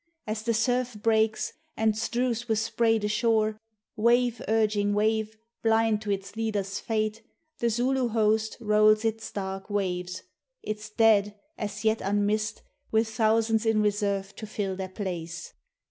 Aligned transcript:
As 0.25 0.41
the 0.41 0.53
surf 0.55 0.95
breaks 0.99 1.53
And 1.77 1.95
strews 1.95 2.47
with 2.47 2.57
spray 2.57 2.97
the 2.97 3.07
shore, 3.07 3.59
wave 3.95 4.41
urging 4.47 4.95
wave, 4.95 5.37
Blind 5.61 6.01
to 6.01 6.09
its 6.09 6.35
leader's 6.35 6.79
fate, 6.79 7.21
the 7.59 7.69
Zulu 7.69 8.07
host 8.07 8.57
Rolls 8.59 9.05
its 9.05 9.31
dark 9.31 9.69
waves, 9.69 10.23
its 10.63 10.89
dead, 10.89 11.35
as 11.55 11.85
yet, 11.85 12.01
unmissed, 12.01 12.63
With 12.89 13.09
thousands 13.09 13.63
in 13.63 13.83
reserve 13.83 14.35
to 14.37 14.47
fill 14.47 14.75
their 14.75 14.89
place. 14.89 15.53